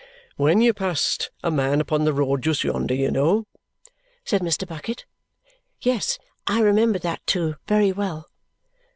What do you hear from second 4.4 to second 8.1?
Mr. Bucket. Yes, I remembered that too, very